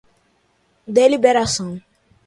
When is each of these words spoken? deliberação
deliberação 0.87 1.85